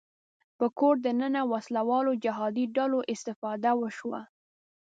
په 0.57 0.65
کور 0.79 0.95
دننه 1.05 1.41
وسله 1.51 1.81
والو 1.89 2.11
جهادي 2.23 2.65
ډلو 2.77 2.99
استفاده 3.13 3.71
وشوه 3.81 4.21